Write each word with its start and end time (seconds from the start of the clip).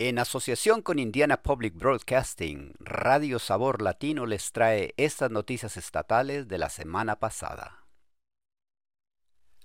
En 0.00 0.20
asociación 0.20 0.80
con 0.80 1.00
Indiana 1.00 1.42
Public 1.42 1.74
Broadcasting, 1.74 2.72
Radio 2.78 3.40
Sabor 3.40 3.82
Latino 3.82 4.26
les 4.26 4.52
trae 4.52 4.94
estas 4.96 5.28
noticias 5.32 5.76
estatales 5.76 6.46
de 6.46 6.56
la 6.56 6.68
semana 6.68 7.18
pasada. 7.18 7.84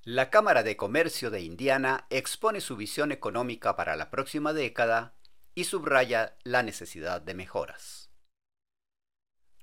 La 0.02 0.32
Cámara 0.32 0.64
de 0.64 0.76
Comercio 0.76 1.30
de 1.30 1.42
Indiana 1.42 2.08
expone 2.10 2.62
su 2.62 2.76
visión 2.76 3.12
económica 3.12 3.76
para 3.76 3.96
la 3.96 4.10
próxima 4.10 4.54
década 4.54 5.14
y 5.54 5.66
subraya 5.66 6.36
la 6.44 6.63
necesidad 6.63 7.22
de 7.22 7.36
mejoras. 7.36 8.10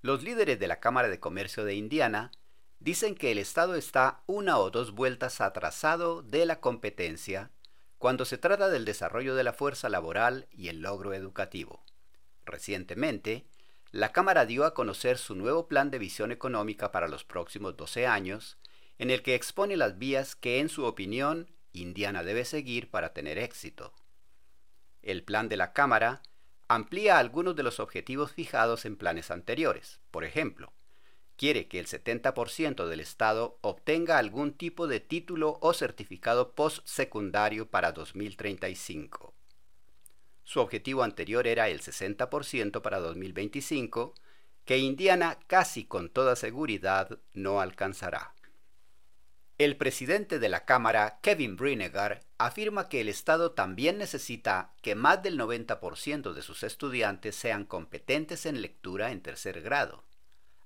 Los 0.03 0.23
líderes 0.23 0.61
de 0.61 0.69
la 0.69 0.79
Cámara 0.79 1.09
de 1.09 1.19
Comercio 1.19 1.65
de 1.65 1.75
Indiana 1.75 2.31
dicen 2.79 3.17
que 3.17 3.33
el 3.33 3.39
Estado 3.39 3.75
está 3.75 4.23
una 4.27 4.57
o 4.59 4.71
dos 4.71 4.93
vueltas 4.93 5.41
atrasado 5.41 6.23
de 6.23 6.47
la 6.47 6.61
competencia 6.61 7.51
cuando 8.01 8.25
se 8.25 8.39
trata 8.39 8.71
del 8.71 8.87
desarrollo 8.87 9.35
de 9.35 9.45
la 9.45 9.53
fuerza 9.53 9.91
laboral 9.91 10.49
y 10.51 10.69
el 10.69 10.81
logro 10.81 11.13
educativo. 11.13 11.85
Recientemente, 12.47 13.45
la 13.91 14.11
Cámara 14.11 14.47
dio 14.47 14.65
a 14.65 14.73
conocer 14.73 15.19
su 15.19 15.35
nuevo 15.35 15.69
plan 15.69 15.91
de 15.91 15.99
visión 15.99 16.33
económica 16.33 16.93
para 16.93 17.09
los 17.09 17.25
próximos 17.25 17.77
12 17.77 18.07
años, 18.07 18.57
en 18.97 19.11
el 19.11 19.23
que 19.23 19.35
expone 19.35 19.77
las 19.77 19.99
vías 19.99 20.35
que, 20.35 20.61
en 20.61 20.71
su 20.71 20.87
opinión, 20.87 21.51
Indiana 21.75 22.25
debe 22.25 22.47
seguir 22.47 22.91
para 22.91 23.13
tener 23.13 23.37
éxito. 23.37 23.93
El 25.03 25.23
plan 25.23 25.51
de 25.51 25.59
la 25.59 25.75
Cámara 25.75 26.23
amplía 26.69 27.19
algunos 27.19 27.55
de 27.55 27.65
los 27.65 27.81
objetivos 27.81 28.33
fijados 28.33 28.87
en 28.87 28.97
planes 28.97 29.31
anteriores. 29.31 30.01
Por 30.11 30.25
ejemplo, 30.25 30.73
quiere 31.41 31.69
que 31.69 31.79
el 31.79 31.87
70% 31.87 32.87
del 32.87 33.01
Estado 33.01 33.57
obtenga 33.63 34.19
algún 34.19 34.53
tipo 34.53 34.87
de 34.87 35.01
título 35.01 35.57
o 35.63 35.73
certificado 35.73 36.53
postsecundario 36.53 37.71
para 37.71 37.93
2035. 37.93 39.33
Su 40.45 40.61
objetivo 40.61 41.03
anterior 41.03 41.47
era 41.47 41.71
el 41.71 41.81
60% 41.81 42.83
para 42.83 42.99
2025, 42.99 44.13
que 44.67 44.77
Indiana 44.77 45.39
casi 45.47 45.87
con 45.87 46.11
toda 46.11 46.37
seguridad 46.37 47.19
no 47.33 47.63
alcanzará. 47.63 48.35
El 49.57 49.79
presidente 49.79 50.41
de 50.41 50.51
la 50.51 50.67
Cámara, 50.67 51.21
Kevin 51.23 51.57
Brinegar, 51.57 52.21
afirma 52.37 52.91
que 52.91 53.01
el 53.01 53.09
Estado 53.09 53.53
también 53.53 53.97
necesita 53.97 54.75
que 54.83 54.95
más 54.95 55.23
del 55.23 55.39
90% 55.39 56.35
de 56.35 56.43
sus 56.43 56.65
estudiantes 56.65 57.35
sean 57.35 57.65
competentes 57.65 58.45
en 58.45 58.61
lectura 58.61 59.11
en 59.11 59.23
tercer 59.23 59.63
grado 59.63 60.05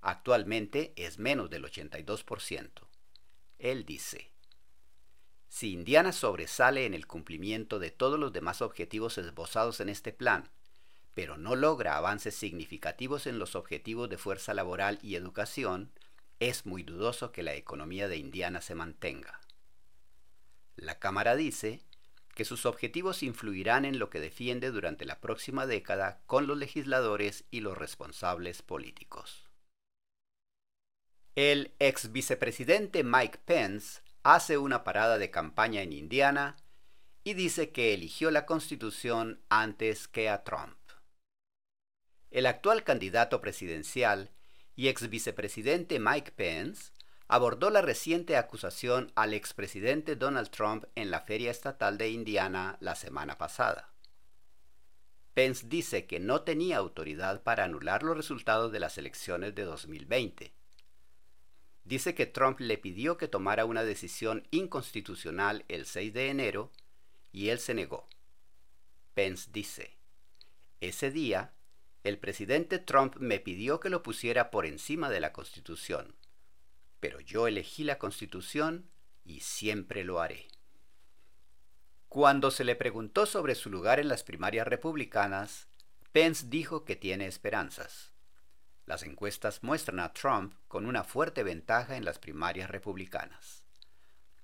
Actualmente 0.06 0.92
es 0.96 1.18
menos 1.18 1.48
del 1.48 1.64
82%. 1.64 2.68
Él 3.58 3.86
dice, 3.86 4.30
si 5.48 5.72
Indiana 5.72 6.12
sobresale 6.12 6.84
en 6.84 6.92
el 6.92 7.06
cumplimiento 7.06 7.78
de 7.78 7.90
todos 7.90 8.20
los 8.20 8.30
demás 8.30 8.60
objetivos 8.60 9.16
esbozados 9.16 9.80
en 9.80 9.88
este 9.88 10.12
plan, 10.12 10.50
pero 11.14 11.38
no 11.38 11.56
logra 11.56 11.96
avances 11.96 12.34
significativos 12.34 13.26
en 13.26 13.38
los 13.38 13.54
objetivos 13.54 14.10
de 14.10 14.18
fuerza 14.18 14.52
laboral 14.52 14.98
y 15.00 15.14
educación, 15.14 15.90
es 16.38 16.66
muy 16.66 16.82
dudoso 16.82 17.32
que 17.32 17.42
la 17.42 17.54
economía 17.54 18.06
de 18.06 18.18
Indiana 18.18 18.60
se 18.60 18.74
mantenga. 18.74 19.40
La 20.76 20.98
Cámara 20.98 21.34
dice 21.34 21.80
que 22.34 22.44
sus 22.44 22.66
objetivos 22.66 23.22
influirán 23.22 23.86
en 23.86 23.98
lo 23.98 24.10
que 24.10 24.20
defiende 24.20 24.70
durante 24.70 25.06
la 25.06 25.22
próxima 25.22 25.66
década 25.66 26.20
con 26.26 26.46
los 26.46 26.58
legisladores 26.58 27.44
y 27.50 27.60
los 27.60 27.78
responsables 27.78 28.60
políticos. 28.60 29.48
El 31.36 31.74
ex 31.80 32.12
vicepresidente 32.12 33.02
Mike 33.02 33.40
Pence 33.44 34.02
hace 34.22 34.56
una 34.56 34.84
parada 34.84 35.18
de 35.18 35.32
campaña 35.32 35.82
en 35.82 35.92
Indiana 35.92 36.54
y 37.24 37.34
dice 37.34 37.70
que 37.70 37.92
eligió 37.92 38.30
la 38.30 38.46
Constitución 38.46 39.40
antes 39.48 40.06
que 40.06 40.30
a 40.30 40.44
Trump. 40.44 40.78
El 42.30 42.46
actual 42.46 42.84
candidato 42.84 43.40
presidencial 43.40 44.30
y 44.76 44.86
ex 44.86 45.08
vicepresidente 45.08 45.98
Mike 45.98 46.30
Pence 46.36 46.92
abordó 47.26 47.70
la 47.70 47.82
reciente 47.82 48.36
acusación 48.36 49.10
al 49.16 49.34
expresidente 49.34 50.14
Donald 50.14 50.50
Trump 50.50 50.84
en 50.94 51.10
la 51.10 51.22
Feria 51.22 51.50
Estatal 51.50 51.98
de 51.98 52.10
Indiana 52.10 52.76
la 52.78 52.94
semana 52.94 53.38
pasada. 53.38 53.92
Pence 55.32 55.66
dice 55.66 56.06
que 56.06 56.20
no 56.20 56.42
tenía 56.42 56.76
autoridad 56.76 57.42
para 57.42 57.64
anular 57.64 58.04
los 58.04 58.16
resultados 58.16 58.70
de 58.70 58.78
las 58.78 58.98
elecciones 58.98 59.56
de 59.56 59.64
2020 59.64 60.54
dice 61.84 62.14
que 62.14 62.26
Trump 62.26 62.60
le 62.60 62.78
pidió 62.78 63.16
que 63.16 63.28
tomara 63.28 63.64
una 63.64 63.84
decisión 63.84 64.46
inconstitucional 64.50 65.64
el 65.68 65.86
6 65.86 66.12
de 66.12 66.28
enero 66.28 66.72
y 67.32 67.50
él 67.50 67.58
se 67.58 67.74
negó. 67.74 68.06
Pence 69.14 69.50
dice, 69.52 69.96
ese 70.80 71.10
día, 71.10 71.52
el 72.02 72.18
presidente 72.18 72.78
Trump 72.78 73.16
me 73.16 73.38
pidió 73.38 73.80
que 73.80 73.90
lo 73.90 74.02
pusiera 74.02 74.50
por 74.50 74.66
encima 74.66 75.08
de 75.08 75.20
la 75.20 75.32
Constitución, 75.32 76.14
pero 77.00 77.20
yo 77.20 77.46
elegí 77.46 77.84
la 77.84 77.98
Constitución 77.98 78.88
y 79.24 79.40
siempre 79.40 80.04
lo 80.04 80.20
haré. 80.20 80.48
Cuando 82.08 82.50
se 82.50 82.64
le 82.64 82.76
preguntó 82.76 83.26
sobre 83.26 83.54
su 83.54 83.70
lugar 83.70 83.98
en 83.98 84.08
las 84.08 84.22
primarias 84.22 84.66
republicanas, 84.66 85.68
Pence 86.12 86.46
dijo 86.48 86.84
que 86.84 86.94
tiene 86.94 87.26
esperanzas. 87.26 88.13
Las 88.86 89.02
encuestas 89.02 89.62
muestran 89.62 90.00
a 90.00 90.12
Trump 90.12 90.54
con 90.68 90.86
una 90.86 91.04
fuerte 91.04 91.42
ventaja 91.42 91.96
en 91.96 92.04
las 92.04 92.18
primarias 92.18 92.70
republicanas. 92.70 93.64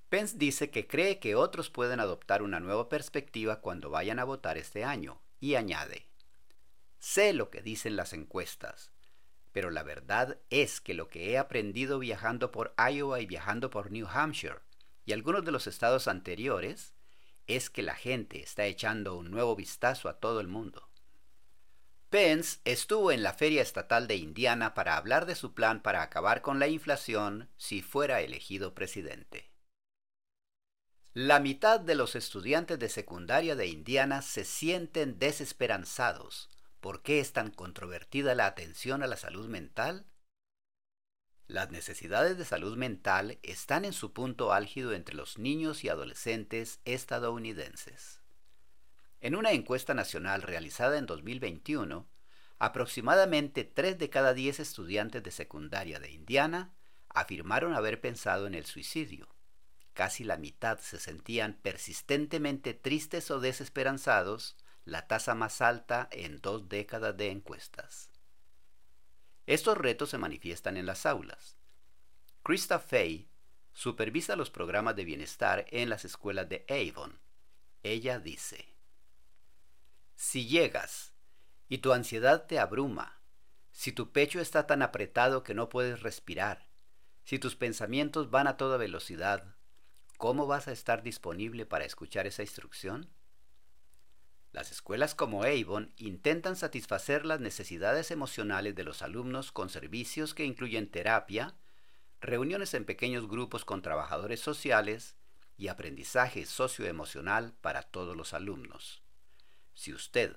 Pence 0.08 0.36
dice 0.38 0.70
que 0.70 0.86
cree 0.86 1.18
que 1.18 1.36
otros 1.36 1.70
pueden 1.70 2.00
adoptar 2.00 2.42
una 2.42 2.58
nueva 2.58 2.88
perspectiva 2.88 3.60
cuando 3.60 3.90
vayan 3.90 4.18
a 4.18 4.24
votar 4.24 4.58
este 4.58 4.82
año 4.82 5.20
y 5.38 5.54
añade, 5.54 6.08
sé 6.98 7.32
lo 7.32 7.48
que 7.50 7.62
dicen 7.62 7.96
las 7.96 8.12
encuestas, 8.12 8.90
pero 9.52 9.70
la 9.70 9.82
verdad 9.82 10.38
es 10.50 10.80
que 10.80 10.94
lo 10.94 11.08
que 11.08 11.30
he 11.30 11.38
aprendido 11.38 11.98
viajando 11.98 12.50
por 12.50 12.74
Iowa 12.76 13.20
y 13.20 13.26
viajando 13.26 13.70
por 13.70 13.90
New 13.90 14.06
Hampshire 14.08 14.60
y 15.04 15.12
algunos 15.12 15.44
de 15.44 15.52
los 15.52 15.66
estados 15.66 16.08
anteriores 16.08 16.92
es 17.46 17.70
que 17.70 17.82
la 17.82 17.94
gente 17.94 18.42
está 18.42 18.64
echando 18.66 19.16
un 19.16 19.30
nuevo 19.30 19.56
vistazo 19.56 20.08
a 20.08 20.18
todo 20.18 20.40
el 20.40 20.48
mundo. 20.48 20.89
Pence 22.10 22.58
estuvo 22.64 23.12
en 23.12 23.22
la 23.22 23.32
Feria 23.34 23.62
Estatal 23.62 24.08
de 24.08 24.16
Indiana 24.16 24.74
para 24.74 24.96
hablar 24.96 25.26
de 25.26 25.36
su 25.36 25.54
plan 25.54 25.80
para 25.80 26.02
acabar 26.02 26.42
con 26.42 26.58
la 26.58 26.66
inflación 26.66 27.48
si 27.56 27.82
fuera 27.82 28.20
elegido 28.20 28.74
presidente. 28.74 29.48
La 31.14 31.38
mitad 31.38 31.78
de 31.78 31.94
los 31.94 32.16
estudiantes 32.16 32.80
de 32.80 32.88
secundaria 32.88 33.54
de 33.54 33.68
Indiana 33.68 34.22
se 34.22 34.44
sienten 34.44 35.20
desesperanzados. 35.20 36.48
¿Por 36.80 37.02
qué 37.02 37.20
es 37.20 37.32
tan 37.32 37.52
controvertida 37.52 38.34
la 38.34 38.46
atención 38.46 39.04
a 39.04 39.06
la 39.06 39.16
salud 39.16 39.46
mental? 39.48 40.04
Las 41.46 41.70
necesidades 41.70 42.36
de 42.38 42.44
salud 42.44 42.76
mental 42.76 43.38
están 43.44 43.84
en 43.84 43.92
su 43.92 44.12
punto 44.12 44.52
álgido 44.52 44.94
entre 44.94 45.14
los 45.14 45.38
niños 45.38 45.84
y 45.84 45.88
adolescentes 45.88 46.80
estadounidenses. 46.84 48.19
En 49.20 49.36
una 49.36 49.52
encuesta 49.52 49.92
nacional 49.92 50.42
realizada 50.42 50.96
en 50.96 51.04
2021, 51.04 52.08
aproximadamente 52.58 53.64
3 53.64 53.98
de 53.98 54.08
cada 54.08 54.32
10 54.32 54.60
estudiantes 54.60 55.22
de 55.22 55.30
secundaria 55.30 56.00
de 56.00 56.10
Indiana 56.10 56.72
afirmaron 57.10 57.74
haber 57.74 58.00
pensado 58.00 58.46
en 58.46 58.54
el 58.54 58.64
suicidio. 58.64 59.28
Casi 59.92 60.24
la 60.24 60.38
mitad 60.38 60.78
se 60.78 60.98
sentían 60.98 61.54
persistentemente 61.62 62.72
tristes 62.72 63.30
o 63.30 63.40
desesperanzados, 63.40 64.56
la 64.86 65.06
tasa 65.06 65.34
más 65.34 65.60
alta 65.60 66.08
en 66.12 66.40
dos 66.40 66.68
décadas 66.70 67.14
de 67.16 67.30
encuestas. 67.30 68.10
Estos 69.46 69.76
retos 69.76 70.10
se 70.10 70.18
manifiestan 70.18 70.78
en 70.78 70.86
las 70.86 71.04
aulas. 71.04 71.56
Krista 72.42 72.78
Fay 72.78 73.28
supervisa 73.74 74.36
los 74.36 74.50
programas 74.50 74.96
de 74.96 75.04
bienestar 75.04 75.66
en 75.70 75.90
las 75.90 76.06
escuelas 76.06 76.48
de 76.48 76.64
Avon. 76.68 77.18
Ella 77.82 78.18
dice, 78.18 78.69
si 80.20 80.46
llegas 80.46 81.14
y 81.66 81.78
tu 81.78 81.94
ansiedad 81.94 82.46
te 82.46 82.58
abruma, 82.58 83.22
si 83.72 83.90
tu 83.90 84.12
pecho 84.12 84.38
está 84.38 84.66
tan 84.66 84.82
apretado 84.82 85.42
que 85.42 85.54
no 85.54 85.70
puedes 85.70 86.02
respirar, 86.02 86.68
si 87.24 87.38
tus 87.38 87.56
pensamientos 87.56 88.30
van 88.30 88.46
a 88.46 88.58
toda 88.58 88.76
velocidad, 88.76 89.56
¿cómo 90.18 90.46
vas 90.46 90.68
a 90.68 90.72
estar 90.72 91.02
disponible 91.02 91.64
para 91.64 91.86
escuchar 91.86 92.26
esa 92.26 92.42
instrucción? 92.42 93.08
Las 94.52 94.70
escuelas 94.70 95.14
como 95.14 95.42
Avon 95.42 95.94
intentan 95.96 96.54
satisfacer 96.54 97.24
las 97.24 97.40
necesidades 97.40 98.10
emocionales 98.10 98.74
de 98.74 98.84
los 98.84 99.00
alumnos 99.00 99.52
con 99.52 99.70
servicios 99.70 100.34
que 100.34 100.44
incluyen 100.44 100.90
terapia, 100.90 101.54
reuniones 102.20 102.74
en 102.74 102.84
pequeños 102.84 103.26
grupos 103.26 103.64
con 103.64 103.80
trabajadores 103.80 104.40
sociales 104.40 105.16
y 105.56 105.68
aprendizaje 105.68 106.44
socioemocional 106.44 107.54
para 107.62 107.84
todos 107.84 108.14
los 108.14 108.34
alumnos. 108.34 109.02
Si 109.74 109.92
usted 109.92 110.36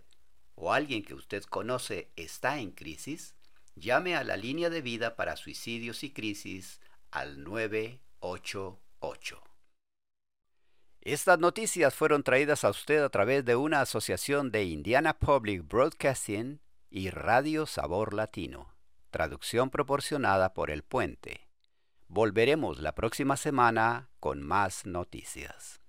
o 0.55 0.73
alguien 0.73 1.03
que 1.03 1.13
usted 1.13 1.43
conoce 1.43 2.11
está 2.15 2.59
en 2.59 2.71
crisis, 2.71 3.35
llame 3.75 4.15
a 4.15 4.23
la 4.23 4.37
línea 4.37 4.69
de 4.69 4.81
vida 4.81 5.15
para 5.15 5.35
suicidios 5.35 6.03
y 6.03 6.11
crisis 6.11 6.79
al 7.11 7.43
988. 7.43 9.43
Estas 11.01 11.37
noticias 11.37 11.93
fueron 11.93 12.23
traídas 12.23 12.63
a 12.63 12.69
usted 12.69 13.03
a 13.03 13.09
través 13.09 13.43
de 13.43 13.57
una 13.57 13.81
asociación 13.81 14.51
de 14.51 14.63
Indiana 14.63 15.19
Public 15.19 15.67
Broadcasting 15.67 16.61
y 16.89 17.09
Radio 17.09 17.65
Sabor 17.65 18.13
Latino. 18.13 18.73
Traducción 19.11 19.69
proporcionada 19.69 20.53
por 20.53 20.71
El 20.71 20.83
Puente. 20.83 21.49
Volveremos 22.07 22.79
la 22.79 22.95
próxima 22.95 23.35
semana 23.35 24.09
con 24.19 24.41
más 24.41 24.85
noticias. 24.85 25.82